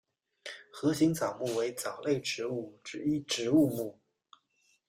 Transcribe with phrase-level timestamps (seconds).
[0.71, 3.99] 盒形藻目为藻类植物之一植物目。